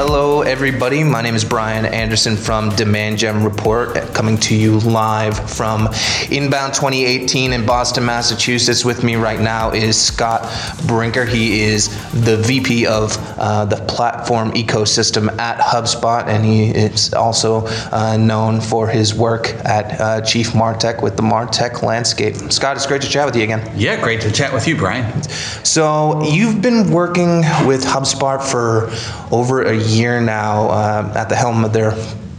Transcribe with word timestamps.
Hello, 0.00 0.42
everybody. 0.42 1.02
My 1.02 1.22
name 1.22 1.34
is 1.34 1.44
Brian 1.44 1.84
Anderson 1.84 2.36
from 2.36 2.68
Demand 2.76 3.18
Gen 3.18 3.42
Report, 3.42 3.96
coming 4.14 4.38
to 4.38 4.54
you 4.54 4.78
live 4.78 5.50
from 5.50 5.88
Inbound 6.30 6.72
2018 6.72 7.52
in 7.52 7.66
Boston, 7.66 8.04
Massachusetts. 8.04 8.84
With 8.84 9.02
me 9.02 9.16
right 9.16 9.40
now 9.40 9.72
is 9.72 10.00
Scott 10.00 10.48
Brinker. 10.86 11.24
He 11.24 11.62
is 11.62 11.88
the 12.12 12.36
VP 12.36 12.86
of 12.86 13.16
uh, 13.40 13.64
the 13.64 13.78
platform 13.86 14.52
ecosystem 14.52 15.36
at 15.36 15.58
HubSpot, 15.58 16.28
and 16.28 16.44
he 16.44 16.68
is 16.68 17.12
also 17.12 17.66
uh, 17.90 18.16
known 18.16 18.60
for 18.60 18.86
his 18.86 19.16
work 19.16 19.48
at 19.64 20.00
uh, 20.00 20.20
Chief 20.20 20.50
Martech 20.50 21.02
with 21.02 21.16
the 21.16 21.24
Martech 21.24 21.82
landscape. 21.82 22.36
Scott, 22.52 22.76
it's 22.76 22.86
great 22.86 23.02
to 23.02 23.08
chat 23.08 23.26
with 23.26 23.34
you 23.34 23.42
again. 23.42 23.68
Yeah, 23.76 24.00
great 24.00 24.20
to 24.20 24.30
chat 24.30 24.52
with 24.52 24.68
you, 24.68 24.76
Brian. 24.76 25.24
So, 25.64 26.22
you've 26.22 26.62
been 26.62 26.92
working 26.92 27.38
with 27.66 27.82
HubSpot 27.82 28.40
for 28.40 28.92
over 29.34 29.62
a 29.62 29.74
year 29.74 29.87
now 30.20 30.68
uh, 30.68 31.12
at 31.16 31.28
the 31.28 31.36
helm 31.36 31.64
of 31.64 31.72
their 31.72 31.92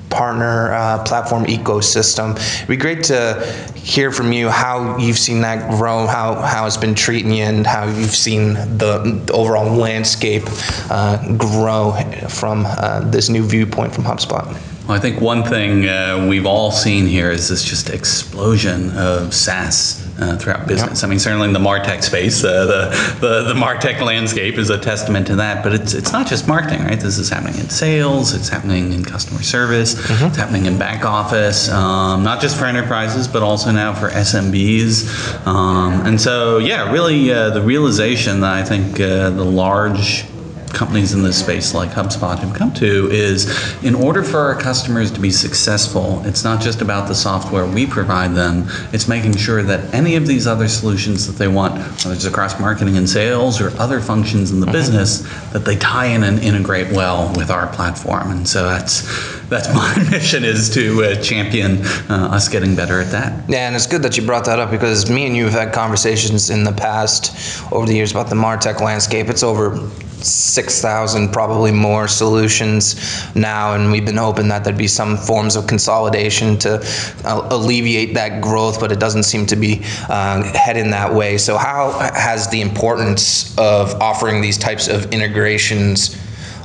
partner 0.10 0.74
uh, 0.74 1.04
platform 1.04 1.46
ecosystem. 1.46 2.36
It'd 2.56 2.68
be 2.68 2.78
great 2.78 3.04
to 3.06 3.42
hear 3.76 4.12
from 4.12 4.32
you 4.32 4.50
how 4.50 4.98
you've 4.98 5.18
seen 5.18 5.42
that 5.42 5.70
grow, 5.72 6.08
how, 6.08 6.36
how 6.36 6.66
it's 6.66 6.78
been 6.78 6.96
treating 6.96 7.32
you, 7.32 7.44
and 7.44 7.66
how 7.66 7.86
you've 7.86 8.16
seen 8.16 8.54
the, 8.54 9.22
the 9.26 9.34
overall 9.34 9.72
landscape 9.76 10.44
uh, 10.90 11.36
grow 11.38 11.94
from 12.28 12.66
uh, 12.66 13.02
this 13.02 13.30
new 13.30 13.44
viewpoint 13.44 13.94
from 13.94 14.04
HubSpot. 14.04 14.46
Well, 14.88 14.98
I 14.98 15.00
think 15.00 15.22
one 15.22 15.44
thing 15.44 15.88
uh, 15.88 16.26
we've 16.28 16.48
all 16.48 16.72
seen 16.72 17.06
here 17.06 17.32
is 17.32 17.48
this 17.48 17.64
just 17.64 17.92
explosion 17.92 18.92
of 18.98 19.36
SaaS 19.36 20.09
uh, 20.22 20.38
throughout 20.38 20.68
business. 20.68 21.02
Yep. 21.02 21.08
I 21.08 21.10
mean, 21.10 21.20
certainly 21.20 21.48
in 21.48 21.54
the 21.54 21.60
Martech 21.60 22.04
space, 22.04 22.44
uh, 22.44 22.66
the, 22.66 23.18
the, 23.20 23.54
the 23.54 23.60
Martech 23.60 24.02
landscape 24.02 24.58
is 24.58 24.70
a 24.70 24.78
testament 24.78 25.28
to 25.28 25.36
that. 25.38 25.64
But 25.64 25.74
it's 25.74 25.94
it's 25.94 26.12
not 26.12 26.28
just 26.28 26.48
marketing, 26.48 26.84
right? 26.84 27.00
This 27.00 27.18
is 27.18 27.30
happening 27.30 27.60
in 27.60 27.70
sales, 27.70 28.34
it's 28.34 28.50
happening 28.50 28.94
in 28.94 29.04
customer 29.04 29.42
service, 29.42 29.96
mm-hmm. 29.96 30.28
it's 30.28 30.38
happening 30.38 30.66
in 30.66 30.78
back 30.78 31.06
office, 31.06 31.70
um, 31.70 32.24
not 32.24 32.42
just 32.42 32.58
for 32.58 32.66
enterprises, 32.66 33.28
but 33.28 33.44
also 33.44 33.72
now 33.72 33.94
for 33.94 34.10
SMBs. 34.10 35.46
Um, 35.46 36.06
and 36.06 36.20
so, 36.20 36.58
yeah, 36.58 36.92
really, 36.92 37.32
uh, 37.32 37.50
the 37.52 37.62
realization 37.62 38.42
that 38.42 38.54
I 38.54 38.64
think 38.64 39.00
uh, 39.00 39.30
the 39.30 39.46
large 39.46 40.26
companies 40.74 41.14
in 41.14 41.24
this 41.24 41.40
space 41.40 41.74
like 41.74 41.90
HubSpot 41.90 42.38
have 42.40 42.54
come 42.54 42.74
to 42.76 43.10
is 43.12 43.48
in 43.84 43.96
order 43.96 44.24
for 44.24 44.40
our 44.40 44.56
customers 44.56 45.12
to 45.12 45.20
be 45.20 45.32
successful, 45.32 46.22
it's 46.26 46.44
not 46.44 46.62
just 46.62 46.82
about 46.82 47.08
the 47.08 47.16
software 47.16 47.66
we 47.66 47.86
provide 47.86 48.34
them, 48.36 48.66
it's 48.94 49.08
making 49.08 49.36
sure 49.36 49.64
that 49.64 49.94
any 49.94 50.16
of 50.16 50.28
these 50.28 50.48
other 50.48 50.68
solutions 50.68 51.28
that 51.28 51.34
they 51.34 51.48
want, 51.48 51.74
whether 52.04 52.14
it's 52.14 52.26
across 52.26 52.60
marketing 52.60 52.98
and 52.98 53.10
sales 53.10 53.62
or 53.62 53.70
other 53.78 54.00
functions 54.00 54.52
in 54.52 54.60
the 54.60 54.66
mm-hmm. 54.66 54.74
business, 54.74 55.22
that 55.52 55.66
they 55.66 55.76
tie 55.78 56.08
in 56.08 56.24
and 56.24 56.40
integrate 56.40 56.92
well 56.92 57.34
with 57.36 57.50
our 57.50 57.68
platform. 57.74 58.32
And 58.32 58.48
so 58.48 58.64
that's 58.64 59.40
that's 59.50 59.68
my 59.74 60.10
mission 60.10 60.44
is 60.44 60.70
to 60.76 61.04
uh, 61.04 61.22
champion 61.22 61.86
uh, 62.10 62.30
us 62.32 62.48
getting 62.48 62.76
better 62.76 63.02
at 63.02 63.12
that. 63.12 63.50
Yeah, 63.50 63.68
and 63.68 63.76
it's 63.76 63.88
good 63.88 64.04
that 64.04 64.18
you 64.18 64.26
brought 64.26 64.46
that 64.46 64.60
up 64.60 64.72
because 64.72 65.10
me 65.10 65.26
and 65.26 65.36
you 65.36 65.46
have 65.46 65.54
had 65.54 65.74
conversations 65.74 66.50
in 66.50 66.64
the 66.64 66.72
past 66.72 67.64
over 67.72 67.86
the 67.86 67.94
years 67.94 68.12
about 68.12 68.30
the 68.30 68.36
Martech 68.36 68.80
landscape. 68.80 69.28
It's 69.28 69.44
over 69.44 69.78
6,000, 70.26 71.32
probably 71.32 71.72
more 71.72 72.08
solutions 72.08 72.96
now, 73.36 73.74
and 73.74 73.92
we've 73.92 74.06
been 74.06 74.18
hoping 74.18 74.48
that 74.50 74.64
there'd 74.64 74.78
be 74.78 74.88
some 74.88 75.18
forms 75.18 75.56
of 75.56 75.68
consolidation 75.68 76.58
to 76.60 76.80
uh, 77.26 77.48
alleviate 77.52 78.14
that 78.14 78.42
growth, 78.42 78.80
but 78.80 78.92
it 78.92 79.00
doesn't 79.00 79.24
seem 79.24 79.46
to 79.46 79.56
be 79.56 79.82
uh, 80.10 80.44
heading 80.54 80.92
that 80.92 81.14
way. 81.14 81.38
So, 81.38 81.58
how 81.58 81.92
has 82.14 82.50
the 82.50 82.62
importance 82.62 83.58
of 83.58 83.94
offering 84.02 84.42
these 84.42 84.58
types 84.58 84.88
of 84.88 85.12
integrations? 85.14 86.18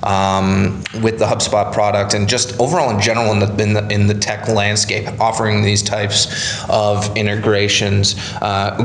Um, 0.04 0.82
with 1.02 1.18
the 1.18 1.24
HubSpot 1.24 1.72
product 1.72 2.14
and 2.14 2.28
just 2.28 2.58
overall 2.60 2.90
in 2.90 3.00
general 3.00 3.32
in 3.32 3.38
the, 3.40 3.62
in 3.62 3.72
the, 3.72 3.88
in 3.88 4.06
the 4.06 4.14
tech 4.14 4.48
landscape, 4.48 5.08
offering 5.20 5.62
these 5.62 5.82
types 5.82 6.62
of 6.68 7.16
integrations 7.16 8.16
uh, 8.42 8.76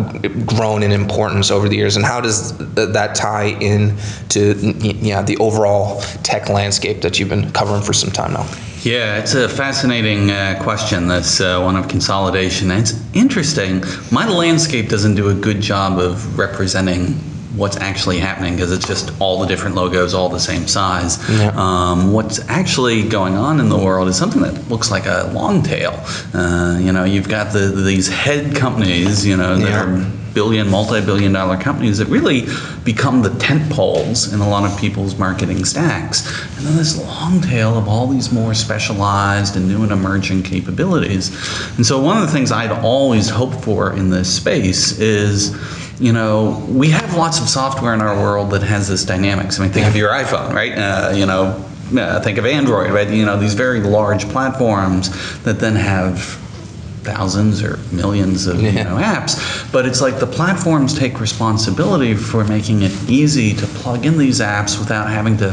grown 0.45 0.81
in 0.81 0.91
importance 0.91 1.51
over 1.51 1.69
the 1.69 1.75
years, 1.75 1.95
and 1.95 2.05
how 2.05 2.19
does 2.21 2.57
that 2.75 3.15
tie 3.15 3.57
in 3.59 3.95
to 4.29 4.53
yeah, 4.79 5.21
the 5.21 5.37
overall 5.37 6.01
tech 6.23 6.49
landscape 6.49 7.01
that 7.01 7.19
you've 7.19 7.29
been 7.29 7.51
covering 7.51 7.81
for 7.81 7.93
some 7.93 8.11
time 8.11 8.33
now? 8.33 8.47
Yeah, 8.81 9.19
it's 9.19 9.33
a 9.33 9.49
fascinating 9.49 10.31
uh, 10.31 10.57
question. 10.63 11.09
That's 11.09 11.41
uh, 11.41 11.59
one 11.61 11.75
of 11.75 11.89
consolidation. 11.89 12.71
And 12.71 12.79
It's 12.79 12.93
interesting. 13.13 13.83
My 14.09 14.25
landscape 14.25 14.87
doesn't 14.87 15.15
do 15.15 15.29
a 15.29 15.33
good 15.33 15.59
job 15.59 15.99
of 15.99 16.39
representing 16.39 17.19
what's 17.55 17.77
actually 17.77 18.19
happening 18.19 18.55
because 18.55 18.71
it's 18.71 18.87
just 18.87 19.11
all 19.19 19.39
the 19.39 19.47
different 19.47 19.75
logos, 19.75 20.13
all 20.13 20.29
the 20.29 20.39
same 20.39 20.67
size. 20.67 21.17
Yeah. 21.29 21.51
Um, 21.55 22.13
what's 22.13 22.39
actually 22.47 23.07
going 23.07 23.35
on 23.35 23.59
in 23.59 23.69
the 23.69 23.77
world 23.77 24.07
is 24.07 24.17
something 24.17 24.41
that 24.41 24.69
looks 24.69 24.91
like 24.91 25.05
a 25.05 25.31
long 25.33 25.63
tail. 25.63 25.99
Uh, 26.33 26.77
you 26.79 26.91
know, 26.91 27.03
you've 27.03 27.29
got 27.29 27.51
the, 27.51 27.69
these 27.69 28.07
head 28.07 28.55
companies, 28.55 29.25
you 29.25 29.35
know, 29.35 29.57
that 29.57 29.69
yeah. 29.69 29.83
are 29.83 30.11
billion, 30.33 30.69
multi-billion 30.69 31.33
dollar 31.33 31.57
companies 31.57 31.97
that 31.97 32.07
really 32.07 32.45
become 32.83 33.21
the 33.21 33.29
tent 33.39 33.69
poles 33.71 34.31
in 34.31 34.39
a 34.39 34.47
lot 34.47 34.69
of 34.69 34.79
people's 34.79 35.17
marketing 35.17 35.65
stacks. 35.65 36.27
And 36.57 36.67
then 36.67 36.77
this 36.77 36.97
long 36.97 37.41
tail 37.41 37.77
of 37.77 37.87
all 37.87 38.07
these 38.07 38.31
more 38.31 38.53
specialized 38.53 39.55
and 39.55 39.67
new 39.67 39.83
and 39.83 39.91
emerging 39.91 40.43
capabilities. 40.43 41.29
And 41.77 41.85
so 41.85 41.99
one 41.99 42.17
of 42.17 42.25
the 42.25 42.31
things 42.31 42.51
I'd 42.51 42.71
always 42.71 43.29
hoped 43.29 43.63
for 43.63 43.93
in 43.93 44.09
this 44.09 44.33
space 44.33 44.99
is 44.99 45.55
you 45.99 46.13
know, 46.13 46.65
we 46.69 46.89
have 46.89 47.15
lots 47.15 47.41
of 47.41 47.49
software 47.49 47.93
in 47.93 48.01
our 48.01 48.15
world 48.15 48.51
that 48.51 48.63
has 48.63 48.87
this 48.87 49.03
dynamics. 49.03 49.59
I 49.59 49.63
mean, 49.63 49.71
think 49.71 49.85
of 49.85 49.95
your 49.95 50.09
iPhone, 50.09 50.53
right? 50.53 50.71
Uh, 50.71 51.11
you 51.13 51.25
know, 51.25 51.65
uh, 51.97 52.21
think 52.21 52.37
of 52.37 52.45
Android, 52.45 52.91
right? 52.91 53.09
You 53.09 53.25
know, 53.25 53.37
these 53.37 53.53
very 53.53 53.81
large 53.81 54.29
platforms 54.29 55.09
that 55.43 55.59
then 55.59 55.75
have 55.75 56.39
thousands 57.03 57.63
or 57.63 57.77
millions 57.91 58.47
of 58.47 58.61
yeah. 58.61 58.69
you 58.69 58.83
know, 58.83 58.97
apps. 58.97 59.71
But 59.71 59.85
it's 59.85 60.01
like 60.01 60.19
the 60.19 60.27
platforms 60.27 60.97
take 60.97 61.19
responsibility 61.19 62.13
for 62.13 62.43
making 62.43 62.83
it 62.83 62.91
easy 63.09 63.53
to 63.55 63.65
plug 63.67 64.05
in 64.05 64.17
these 64.17 64.39
apps 64.39 64.77
without 64.79 65.09
having 65.09 65.37
to 65.37 65.51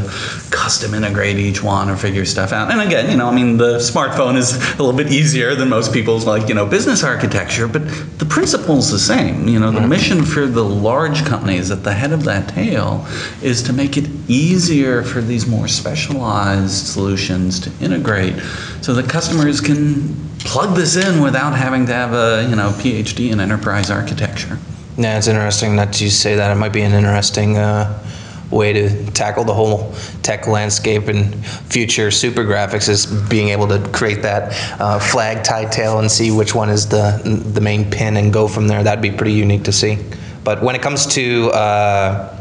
custom 0.67 0.93
integrate 0.93 1.37
each 1.37 1.63
one 1.63 1.89
or 1.89 1.95
figure 1.95 2.25
stuff 2.25 2.51
out. 2.51 2.69
And 2.69 2.81
again, 2.81 3.09
you 3.09 3.15
know, 3.15 3.29
I 3.29 3.33
mean, 3.33 3.55
the 3.55 3.77
smartphone 3.77 4.35
is 4.35 4.53
a 4.73 4.83
little 4.83 4.91
bit 4.91 5.09
easier 5.13 5.55
than 5.55 5.69
most 5.69 5.93
people's 5.93 6.25
like 6.25 6.49
you 6.49 6.55
know 6.55 6.65
business 6.65 7.05
architecture, 7.05 7.69
but 7.69 7.83
the 8.19 8.25
principle 8.25 8.77
is 8.77 8.91
the 8.91 8.99
same. 8.99 9.47
You 9.47 9.61
know, 9.61 9.71
the 9.71 9.79
mm-hmm. 9.79 9.89
mission 9.89 10.25
for 10.25 10.45
the 10.45 10.65
large 10.65 11.23
companies 11.23 11.71
at 11.71 11.85
the 11.85 11.93
head 11.93 12.11
of 12.11 12.25
that 12.25 12.49
tail 12.49 13.07
is 13.41 13.63
to 13.63 13.71
make 13.71 13.95
it 13.95 14.09
easier 14.27 15.03
for 15.03 15.21
these 15.21 15.47
more 15.47 15.69
specialized 15.69 16.85
solutions 16.87 17.61
to 17.61 17.71
integrate, 17.79 18.35
so 18.81 18.93
that 18.93 19.09
customers 19.09 19.61
can 19.61 20.13
plug 20.39 20.75
this 20.75 20.97
in 20.97 21.21
without 21.21 21.55
having 21.55 21.85
to 21.85 21.93
have 21.93 22.11
a 22.11 22.45
you 22.49 22.57
know 22.57 22.71
PhD 22.71 23.31
in 23.31 23.39
enterprise 23.39 23.89
architecture. 23.89 24.59
Yeah, 24.97 25.17
it's 25.17 25.27
interesting 25.27 25.77
that 25.77 26.01
you 26.01 26.09
say 26.09 26.35
that. 26.35 26.51
It 26.51 26.55
might 26.55 26.73
be 26.73 26.81
an 26.81 26.91
interesting 26.91 27.57
uh, 27.57 28.03
way 28.51 28.73
to 28.73 29.11
tackle 29.11 29.43
the 29.43 29.53
whole 29.53 29.93
tech 30.23 30.47
landscape 30.47 31.07
and 31.07 31.45
future 31.45 32.09
super 32.11 32.43
graphics 32.43 32.87
is 32.87 33.05
being 33.05 33.49
able 33.49 33.67
to 33.67 33.79
create 33.89 34.21
that 34.21 34.53
uh, 34.79 34.99
flag 34.99 35.43
tie 35.43 35.65
tail 35.65 35.99
and 35.99 36.09
see 36.09 36.31
which 36.31 36.55
one 36.55 36.69
is 36.69 36.87
the 36.87 37.21
the 37.53 37.61
main 37.61 37.89
pin 37.89 38.17
and 38.17 38.31
go 38.31 38.47
from 38.47 38.67
there. 38.67 38.83
That'd 38.83 39.01
be 39.01 39.11
pretty 39.11 39.33
unique 39.33 39.63
to 39.65 39.71
see. 39.71 39.97
But 40.43 40.63
when 40.63 40.75
it 40.75 40.81
comes 40.81 41.05
to 41.07 41.49
uh, 41.51 42.37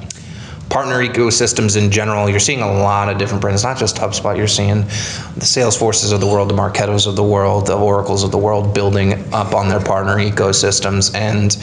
partner 0.68 1.04
ecosystems 1.04 1.76
in 1.76 1.90
general, 1.90 2.28
you're 2.28 2.38
seeing 2.38 2.60
a 2.60 2.72
lot 2.72 3.08
of 3.08 3.18
different 3.18 3.40
brands, 3.40 3.64
not 3.64 3.78
just 3.78 3.96
HubSpot. 3.96 4.36
You're 4.36 4.46
seeing 4.46 4.82
the 4.82 5.44
Salesforces 5.44 6.12
of 6.12 6.20
the 6.20 6.26
world, 6.26 6.48
the 6.50 6.54
Marketos 6.54 7.06
of 7.06 7.16
the 7.16 7.24
world, 7.24 7.66
the 7.66 7.76
Oracles 7.76 8.22
of 8.22 8.30
the 8.30 8.38
world 8.38 8.74
building 8.74 9.12
up 9.32 9.54
on 9.54 9.68
their 9.68 9.80
partner 9.80 10.16
ecosystems. 10.16 11.14
And 11.14 11.56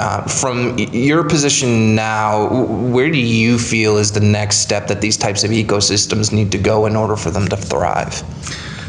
uh, 0.00 0.22
from 0.22 0.78
your 0.78 1.22
position 1.22 1.94
now, 1.94 2.48
where 2.64 3.10
do 3.10 3.18
you 3.18 3.58
feel 3.58 3.98
is 3.98 4.10
the 4.10 4.20
next 4.20 4.60
step 4.60 4.86
that 4.86 5.02
these 5.02 5.18
types 5.18 5.44
of 5.44 5.50
ecosystems 5.50 6.32
need 6.32 6.50
to 6.52 6.58
go 6.58 6.86
in 6.86 6.96
order 6.96 7.16
for 7.16 7.30
them 7.30 7.46
to 7.48 7.56
thrive? 7.56 8.14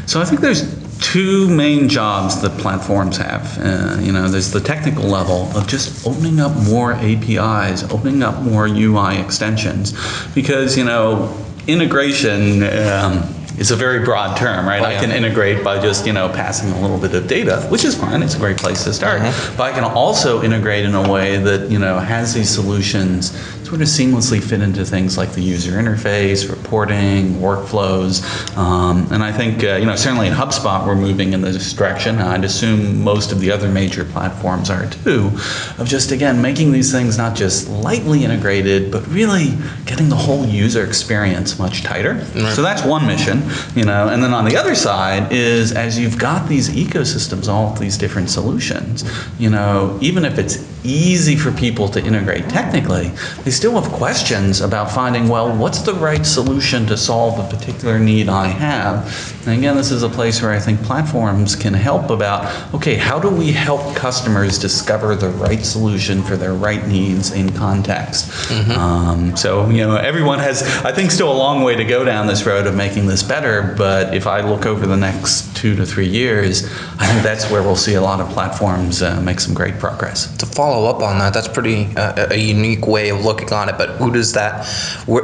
So 0.06 0.22
I 0.22 0.24
think 0.24 0.40
there's 0.40 0.62
two 1.02 1.48
main 1.54 1.88
jobs 1.88 2.40
that 2.40 2.56
platforms 2.58 3.18
have. 3.18 3.58
Uh, 3.58 4.00
you 4.00 4.10
know, 4.10 4.26
there's 4.26 4.50
the 4.50 4.60
technical 4.60 5.04
level 5.04 5.54
of 5.54 5.66
just 5.68 6.06
opening 6.06 6.40
up 6.40 6.56
more 6.62 6.94
APIs, 6.94 7.82
opening 7.90 8.22
up 8.22 8.40
more 8.42 8.66
UI 8.66 9.18
extensions, 9.18 9.92
because 10.34 10.78
you 10.78 10.84
know 10.84 11.36
integration. 11.66 12.62
Um, 12.62 13.41
it's 13.62 13.70
a 13.70 13.76
very 13.76 14.04
broad 14.04 14.36
term, 14.36 14.66
right? 14.66 14.82
Oh, 14.82 14.86
I 14.86 14.96
can 14.96 15.12
integrate 15.12 15.62
by 15.62 15.80
just, 15.80 16.04
you 16.04 16.12
know, 16.12 16.28
passing 16.28 16.72
a 16.72 16.80
little 16.80 16.98
bit 16.98 17.14
of 17.14 17.28
data, 17.28 17.60
which 17.68 17.84
is 17.84 17.94
fine. 17.94 18.20
It's 18.20 18.34
a 18.34 18.38
great 18.40 18.56
place 18.56 18.82
to 18.82 18.92
start. 18.92 19.20
Mm-hmm. 19.20 19.56
But 19.56 19.70
I 19.70 19.72
can 19.72 19.84
also 19.84 20.42
integrate 20.42 20.84
in 20.84 20.96
a 20.96 21.08
way 21.08 21.36
that, 21.36 21.70
you 21.70 21.78
know, 21.78 22.00
has 22.00 22.34
these 22.34 22.50
solutions 22.50 23.30
sort 23.62 23.80
of 23.80 23.88
seamlessly 23.88 24.42
fit 24.42 24.60
into 24.60 24.84
things 24.84 25.16
like 25.16 25.32
the 25.32 25.40
user 25.40 25.72
interface, 25.72 26.50
reporting, 26.50 27.34
workflows. 27.36 28.22
Um, 28.56 29.06
and 29.12 29.22
I 29.22 29.32
think, 29.32 29.62
uh, 29.64 29.76
you 29.76 29.86
know, 29.86 29.96
certainly 29.96 30.26
in 30.26 30.34
HubSpot, 30.34 30.84
we're 30.84 30.96
moving 30.96 31.32
in 31.32 31.40
this 31.40 31.72
direction. 31.72 32.18
I'd 32.18 32.44
assume 32.44 33.02
most 33.02 33.30
of 33.30 33.40
the 33.40 33.50
other 33.52 33.70
major 33.70 34.04
platforms 34.04 34.70
are 34.70 34.90
too, 34.90 35.30
of 35.78 35.86
just, 35.86 36.10
again, 36.10 36.42
making 36.42 36.72
these 36.72 36.92
things 36.92 37.16
not 37.16 37.34
just 37.36 37.68
lightly 37.70 38.24
integrated, 38.24 38.90
but 38.90 39.06
really 39.06 39.54
getting 39.86 40.08
the 40.08 40.16
whole 40.16 40.44
user 40.44 40.84
experience 40.84 41.58
much 41.58 41.82
tighter. 41.82 42.22
So 42.54 42.60
that's 42.60 42.84
one 42.84 43.06
mission, 43.06 43.42
you 43.74 43.84
know. 43.84 44.08
And 44.08 44.22
then 44.22 44.34
on 44.34 44.44
the 44.44 44.56
other 44.56 44.74
side 44.74 45.32
is 45.32 45.72
as 45.72 45.98
you've 45.98 46.18
got 46.18 46.48
these 46.48 46.68
ecosystems, 46.70 47.48
all 47.48 47.72
of 47.72 47.78
these 47.78 47.96
different 47.96 48.30
solutions, 48.30 49.04
you 49.38 49.50
know, 49.50 49.98
even 50.00 50.24
if 50.24 50.38
it's 50.38 50.68
easy 50.84 51.36
for 51.36 51.52
people 51.52 51.88
to 51.88 52.04
integrate 52.04 52.48
technically, 52.48 53.08
they 53.44 53.50
still 53.50 53.80
have 53.80 53.90
questions 53.92 54.60
about 54.60 54.90
finding, 54.90 55.28
well, 55.28 55.56
what's 55.56 55.80
the 55.82 55.94
right 55.94 56.26
solution 56.26 56.86
to 56.86 56.96
solve 56.96 57.38
a 57.38 57.56
particular 57.56 57.98
need 57.98 58.28
I 58.28 58.48
have? 58.48 59.42
And 59.46 59.58
again, 59.58 59.76
this 59.76 59.90
is 59.90 60.02
a 60.02 60.08
place 60.08 60.42
where 60.42 60.52
I 60.52 60.58
think 60.58 60.82
platforms 60.82 61.56
can 61.56 61.74
help 61.74 62.10
about, 62.10 62.74
okay, 62.74 62.96
how 62.96 63.18
do 63.18 63.28
we 63.28 63.52
help 63.52 63.94
customers 63.96 64.58
discover 64.58 65.14
the 65.14 65.30
right 65.30 65.64
solution 65.64 66.22
for 66.22 66.36
their 66.36 66.54
right 66.54 66.86
needs 66.86 67.32
in 67.32 67.52
context? 67.52 68.30
Um, 68.76 69.36
so, 69.36 69.68
you 69.68 69.86
know, 69.86 69.96
everyone 69.96 70.38
has, 70.38 70.62
I 70.84 70.92
think, 70.92 71.10
still 71.10 71.32
a 71.32 71.34
long 71.34 71.62
way 71.62 71.76
to 71.76 71.84
go 71.84 72.04
down 72.04 72.26
this 72.26 72.44
road 72.46 72.66
of 72.66 72.74
making 72.74 73.06
this 73.06 73.22
better, 73.32 73.74
but 73.78 74.14
if 74.14 74.26
I 74.26 74.42
look 74.42 74.66
over 74.66 74.86
the 74.86 74.96
next 74.96 75.56
two 75.56 75.74
to 75.76 75.86
three 75.86 76.06
years, 76.06 76.66
I 76.98 77.06
think 77.06 77.22
that's 77.22 77.50
where 77.50 77.62
we'll 77.62 77.76
see 77.76 77.94
a 77.94 78.00
lot 78.02 78.20
of 78.20 78.28
platforms 78.28 79.00
uh, 79.00 79.22
make 79.22 79.40
some 79.40 79.54
great 79.54 79.78
progress. 79.78 80.36
To 80.36 80.44
follow 80.44 80.86
up 80.90 81.00
on 81.02 81.18
that, 81.18 81.32
that's 81.32 81.48
pretty 81.48 81.86
uh, 81.96 82.26
a 82.30 82.36
unique 82.36 82.86
way 82.86 83.08
of 83.08 83.24
looking 83.24 83.50
on 83.50 83.70
it. 83.70 83.78
But 83.78 83.88
who 83.92 84.12
does 84.12 84.34
that? 84.34 84.66
Where, 85.06 85.22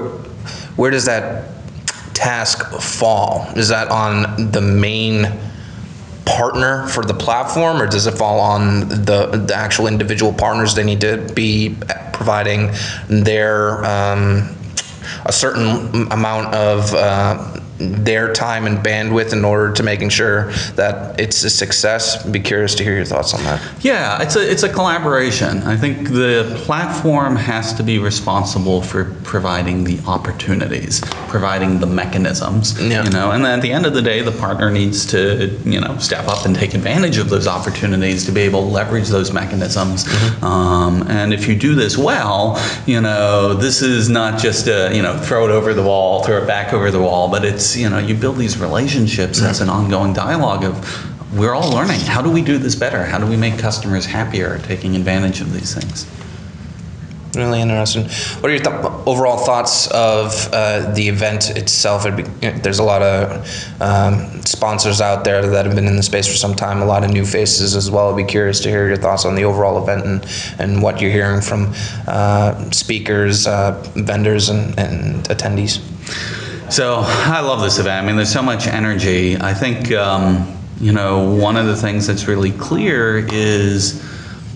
where 0.78 0.90
does 0.90 1.04
that 1.04 1.50
task 2.14 2.64
fall? 2.80 3.46
Is 3.56 3.68
that 3.68 3.90
on 3.90 4.52
the 4.52 4.62
main 4.62 5.30
partner 6.24 6.86
for 6.88 7.04
the 7.04 7.12
platform, 7.12 7.82
or 7.82 7.86
does 7.86 8.06
it 8.06 8.12
fall 8.12 8.40
on 8.40 8.88
the 8.88 9.44
the 9.48 9.54
actual 9.54 9.86
individual 9.86 10.32
partners? 10.32 10.74
They 10.74 10.84
need 10.84 11.02
to 11.02 11.30
be 11.34 11.76
providing 12.14 12.70
their 13.08 13.84
um, 13.84 14.56
a 15.26 15.32
certain 15.32 16.10
amount 16.10 16.54
of. 16.54 16.94
Uh, 16.94 17.60
their 17.78 18.32
time 18.32 18.66
and 18.66 18.78
bandwidth 18.78 19.32
in 19.32 19.44
order 19.44 19.72
to 19.72 19.82
making 19.82 20.08
sure 20.08 20.50
that 20.74 21.18
it's 21.18 21.44
a 21.44 21.50
success. 21.50 22.24
I'd 22.24 22.32
Be 22.32 22.40
curious 22.40 22.74
to 22.76 22.84
hear 22.84 22.94
your 22.94 23.04
thoughts 23.04 23.34
on 23.34 23.42
that. 23.44 23.62
Yeah, 23.80 24.20
it's 24.22 24.36
a 24.36 24.50
it's 24.50 24.62
a 24.62 24.68
collaboration. 24.68 25.62
I 25.62 25.76
think 25.76 26.08
the 26.08 26.60
platform 26.64 27.36
has 27.36 27.72
to 27.74 27.82
be 27.82 27.98
responsible 27.98 28.82
for 28.82 29.14
providing 29.22 29.84
the 29.84 30.00
opportunities, 30.06 31.00
providing 31.28 31.78
the 31.78 31.86
mechanisms. 31.86 32.80
Yeah. 32.80 33.04
You 33.04 33.10
know, 33.10 33.30
and 33.30 33.44
then 33.44 33.58
at 33.58 33.62
the 33.62 33.70
end 33.70 33.86
of 33.86 33.94
the 33.94 34.02
day, 34.02 34.22
the 34.22 34.32
partner 34.32 34.70
needs 34.70 35.06
to 35.06 35.56
you 35.64 35.80
know 35.80 35.96
step 35.98 36.26
up 36.26 36.46
and 36.46 36.54
take 36.54 36.74
advantage 36.74 37.18
of 37.18 37.30
those 37.30 37.46
opportunities 37.46 38.24
to 38.26 38.32
be 38.32 38.40
able 38.40 38.62
to 38.62 38.68
leverage 38.68 39.08
those 39.08 39.32
mechanisms. 39.32 40.06
Um, 40.42 41.04
and 41.08 41.32
if 41.32 41.46
you 41.46 41.54
do 41.54 41.74
this 41.74 41.96
well, 41.96 42.58
you 42.86 43.00
know, 43.00 43.54
this 43.54 43.82
is 43.82 44.08
not 44.08 44.40
just 44.40 44.66
a 44.66 44.90
you 44.94 45.02
know 45.02 45.16
throw 45.18 45.44
it 45.44 45.50
over 45.50 45.74
the 45.74 45.82
wall, 45.82 46.24
throw 46.24 46.42
it 46.42 46.46
back 46.46 46.72
over 46.72 46.90
the 46.90 47.00
wall, 47.00 47.28
but 47.28 47.44
it's 47.44 47.67
you 47.76 47.88
know 47.88 47.98
you 47.98 48.14
build 48.14 48.36
these 48.36 48.58
relationships 48.58 49.42
as 49.42 49.60
an 49.60 49.68
ongoing 49.68 50.12
dialogue 50.12 50.64
of 50.64 51.34
we're 51.34 51.54
all 51.54 51.70
learning. 51.70 52.00
How 52.00 52.22
do 52.22 52.30
we 52.30 52.42
do 52.42 52.58
this 52.58 52.74
better? 52.74 53.04
How 53.04 53.18
do 53.18 53.26
we 53.26 53.36
make 53.36 53.58
customers 53.58 54.06
happier 54.06 54.58
taking 54.60 54.96
advantage 54.96 55.40
of 55.40 55.52
these 55.52 55.74
things? 55.74 56.06
Really 57.34 57.60
interesting. 57.60 58.04
What 58.40 58.50
are 58.50 58.54
your 58.54 58.64
th- 58.64 59.06
overall 59.06 59.36
thoughts 59.36 59.86
of 59.88 60.48
uh, 60.50 60.92
the 60.94 61.08
event 61.08 61.50
itself? 61.50 62.04
Be, 62.16 62.22
there's 62.22 62.78
a 62.78 62.82
lot 62.82 63.02
of 63.02 63.82
um, 63.82 64.42
sponsors 64.42 65.02
out 65.02 65.24
there 65.24 65.46
that 65.46 65.66
have 65.66 65.74
been 65.74 65.86
in 65.86 65.96
the 65.96 66.02
space 66.02 66.26
for 66.26 66.36
some 66.36 66.54
time, 66.54 66.80
a 66.80 66.86
lot 66.86 67.04
of 67.04 67.10
new 67.10 67.26
faces 67.26 67.76
as 67.76 67.90
well. 67.90 68.10
I'd 68.10 68.16
be 68.16 68.24
curious 68.24 68.60
to 68.60 68.70
hear 68.70 68.88
your 68.88 68.96
thoughts 68.96 69.26
on 69.26 69.34
the 69.34 69.44
overall 69.44 69.80
event 69.82 70.06
and, 70.06 70.26
and 70.58 70.82
what 70.82 71.02
you're 71.02 71.10
hearing 71.10 71.42
from 71.42 71.74
uh, 72.06 72.70
speakers, 72.70 73.46
uh, 73.46 73.72
vendors, 73.94 74.48
and, 74.48 74.76
and 74.78 75.24
attendees. 75.28 75.80
So 76.70 77.00
I 77.04 77.40
love 77.40 77.60
this 77.62 77.78
event. 77.78 78.04
I 78.04 78.06
mean, 78.06 78.16
there's 78.16 78.32
so 78.32 78.42
much 78.42 78.66
energy. 78.66 79.36
I 79.36 79.54
think, 79.54 79.90
um, 79.92 80.56
you 80.80 80.92
know, 80.92 81.34
one 81.34 81.56
of 81.56 81.66
the 81.66 81.76
things 81.76 82.06
that's 82.06 82.28
really 82.28 82.52
clear 82.52 83.26
is 83.32 84.04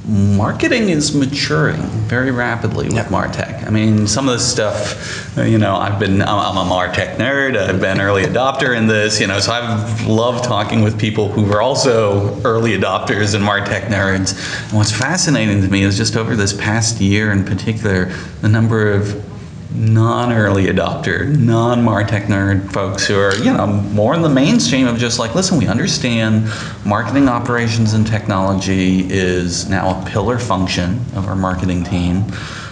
marketing 0.06 0.88
is 0.88 1.14
maturing 1.14 1.81
very 2.09 2.31
rapidly 2.31 2.87
with 2.87 2.94
Yep. 2.97 3.06
Martech. 3.06 3.67
I 3.67 3.70
mean, 3.70 4.06
some 4.06 4.29
of 4.29 4.35
this 4.35 4.50
stuff, 4.50 5.32
you 5.38 5.59
know, 5.59 5.76
I've 5.76 5.99
been, 5.99 6.20
I'm 6.20 6.56
a 6.56 6.64
Martech 6.69 7.17
nerd. 7.17 7.56
I've 7.56 7.81
been 7.81 8.00
early 8.00 8.25
adopter 8.25 8.76
in 8.76 8.88
this, 8.88 9.20
you 9.20 9.26
know, 9.26 9.38
so 9.41 9.53
I've 9.53 10.06
loved 10.06 10.44
talking 10.44 10.82
with 10.82 10.99
people 10.99 11.29
who 11.31 11.50
are 11.53 11.62
also 11.62 12.41
early 12.43 12.76
adopters 12.76 13.35
and 13.35 13.44
Martech 13.44 13.87
nerds. 13.87 14.35
And 14.69 14.76
what's 14.76 14.93
fascinating 14.93 15.62
to 15.62 15.69
me 15.69 15.82
is 15.82 15.97
just 15.97 16.17
over 16.17 16.37
this 16.37 16.53
past 16.53 17.00
year 17.00 17.32
in 17.32 17.44
particular, 17.44 18.12
the 18.43 18.49
number 18.49 18.93
of 18.93 19.31
non-early 19.75 20.67
adopter, 20.67 21.37
non-Martech 21.39 22.27
nerd 22.27 22.71
folks 22.73 23.07
who 23.07 23.19
are, 23.19 23.35
you 23.37 23.53
know, 23.53 23.67
more 23.67 24.15
in 24.15 24.23
the 24.23 24.29
mainstream 24.29 24.87
of 24.87 24.99
just 24.99 25.19
like, 25.19 25.35
listen, 25.35 25.59
we 25.59 25.67
understand 25.67 26.51
marketing 26.85 27.29
operations 27.29 27.95
and 27.95 28.07
technology 28.07 29.11
is 29.11 29.69
now 29.69 30.01
a 30.01 30.07
pillar 30.07 30.39
function 30.39 31.01
of 31.15 31.27
our 31.29 31.37
marketing 31.37 31.85
team. 31.85 32.25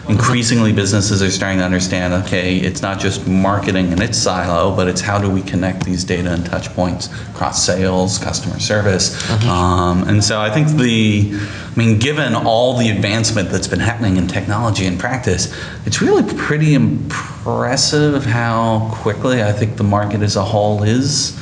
Increasingly, 0.09 0.73
businesses 0.73 1.23
are 1.23 1.31
starting 1.31 1.59
to 1.59 1.65
understand, 1.65 2.15
okay, 2.25 2.57
it's 2.57 2.83
not 2.83 2.99
just 2.99 3.29
marketing 3.29 3.93
in 3.93 4.03
its 4.03 4.19
silo, 4.19 4.75
but 4.75 4.89
it's 4.89 5.01
how 5.01 5.19
do 5.21 5.31
we 5.31 5.43
connect 5.43 5.85
these 5.85 6.05
data 6.05 6.33
and 6.33 6.45
touch 6.45 6.69
points 6.75 7.09
across 7.31 7.65
sales, 7.65 8.19
customer 8.19 8.59
service. 8.59 9.31
Um, 9.45 10.09
and 10.09 10.25
so 10.25 10.41
I 10.41 10.51
think 10.51 10.69
the, 10.69 11.31
I 11.33 11.79
mean, 11.79 11.99
given 11.99 12.35
all 12.35 12.77
the 12.77 12.89
advancement 12.89 13.51
that's 13.51 13.69
been 13.69 13.81
happening 13.81 14.17
in 14.17 14.27
technology 14.27 14.87
and 14.87 14.99
practice, 14.99 15.55
it's 15.87 16.01
really 16.03 16.25
pretty 16.35 16.75
impressive 16.75 18.25
how 18.25 18.91
quickly 18.95 19.43
I 19.43 19.53
think 19.53 19.77
the 19.77 19.85
market 19.85 20.23
as 20.23 20.35
a 20.37 20.45
whole 20.45 20.83
is 20.83 21.39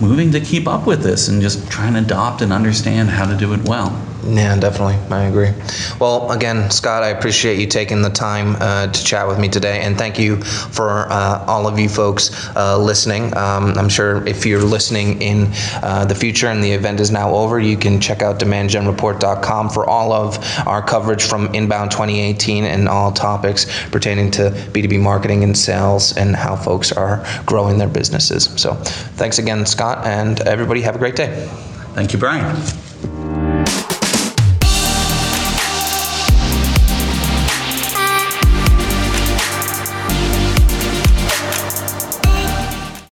moving 0.00 0.30
to 0.32 0.40
keep 0.40 0.68
up 0.68 0.86
with 0.86 1.02
this 1.02 1.28
and 1.28 1.42
just 1.42 1.68
trying 1.70 1.94
to 1.94 2.00
adopt 2.00 2.42
and 2.42 2.52
understand 2.52 3.10
how 3.10 3.26
to 3.26 3.36
do 3.36 3.52
it 3.52 3.68
well. 3.68 3.90
Yeah, 4.30 4.56
definitely. 4.56 4.96
I 5.14 5.24
agree. 5.24 5.52
Well, 5.98 6.30
again, 6.30 6.70
Scott, 6.70 7.02
I 7.02 7.08
appreciate 7.08 7.58
you 7.58 7.66
taking 7.66 8.02
the 8.02 8.10
time 8.10 8.56
uh, 8.60 8.88
to 8.88 9.04
chat 9.04 9.26
with 9.26 9.38
me 9.38 9.48
today, 9.48 9.80
and 9.80 9.96
thank 9.96 10.18
you 10.18 10.42
for 10.42 11.10
uh, 11.10 11.44
all 11.46 11.66
of 11.66 11.78
you 11.78 11.88
folks 11.88 12.30
uh, 12.54 12.76
listening. 12.76 13.34
Um, 13.36 13.72
I'm 13.78 13.88
sure 13.88 14.26
if 14.26 14.44
you're 14.44 14.62
listening 14.62 15.22
in 15.22 15.48
uh, 15.82 16.04
the 16.04 16.14
future 16.14 16.48
and 16.48 16.62
the 16.62 16.70
event 16.70 17.00
is 17.00 17.10
now 17.10 17.30
over, 17.34 17.58
you 17.58 17.76
can 17.76 18.00
check 18.00 18.20
out 18.20 18.38
demandgenreport.com 18.38 19.70
for 19.70 19.88
all 19.88 20.12
of 20.12 20.38
our 20.66 20.82
coverage 20.82 21.24
from 21.24 21.54
Inbound 21.54 21.90
2018 21.90 22.64
and 22.64 22.88
all 22.88 23.10
topics 23.10 23.66
pertaining 23.88 24.30
to 24.32 24.50
B2B 24.50 25.00
marketing 25.00 25.42
and 25.42 25.56
sales 25.56 26.16
and 26.16 26.36
how 26.36 26.54
folks 26.54 26.92
are 26.92 27.24
growing 27.46 27.78
their 27.78 27.88
businesses. 27.88 28.50
So, 28.56 28.74
thanks 28.74 29.38
again, 29.38 29.64
Scott, 29.64 30.06
and 30.06 30.40
everybody 30.42 30.82
have 30.82 30.96
a 30.96 30.98
great 30.98 31.16
day. 31.16 31.48
Thank 31.94 32.12
you, 32.12 32.18
Brian. 32.18 32.56